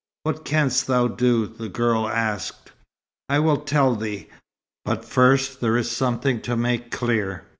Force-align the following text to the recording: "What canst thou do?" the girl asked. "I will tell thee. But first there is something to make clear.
"What 0.23 0.45
canst 0.45 0.87
thou 0.87 1.07
do?" 1.07 1.45
the 1.45 1.69
girl 1.69 2.09
asked. 2.09 2.71
"I 3.29 3.37
will 3.37 3.57
tell 3.57 3.93
thee. 3.95 4.29
But 4.83 5.05
first 5.05 5.61
there 5.61 5.77
is 5.77 5.91
something 5.91 6.41
to 6.41 6.57
make 6.57 6.89
clear. 6.89 7.43